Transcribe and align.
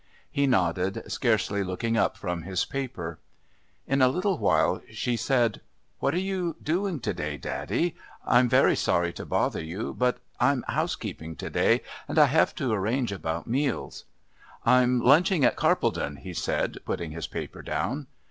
He 0.31 0.47
nodded, 0.47 1.03
scarcely 1.11 1.63
looking 1.63 1.95
up 1.95 2.17
from 2.17 2.41
his 2.41 2.65
paper. 2.65 3.19
In 3.85 4.01
a 4.01 4.07
little 4.07 4.39
while 4.39 4.81
she 4.89 5.15
said: 5.15 5.61
"What 5.99 6.15
are 6.15 6.19
you 6.19 6.55
doing 6.63 6.99
to 7.01 7.13
day, 7.13 7.37
daddy? 7.37 7.95
I'm 8.25 8.49
very 8.49 8.75
sorry 8.75 9.13
to 9.13 9.27
bother 9.27 9.63
you, 9.63 9.93
but 9.93 10.17
I'm 10.39 10.63
housekeeping 10.67 11.35
to 11.35 11.51
day, 11.51 11.81
and 12.07 12.17
I 12.17 12.25
have 12.25 12.55
to 12.55 12.71
arrange 12.73 13.11
about 13.11 13.45
meals" 13.45 14.05
"I'm 14.75 14.99
lunching 15.01 15.45
at 15.45 15.55
Carpledon," 15.55 16.15
he 16.17 16.33
said, 16.33 16.79
putting 16.83 17.11
his 17.11 17.27
paper 17.27 17.61
down. 17.61 18.07